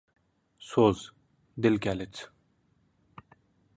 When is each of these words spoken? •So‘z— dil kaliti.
•So‘z— 0.69 0.99
dil 1.65 1.77
kaliti. 1.87 2.23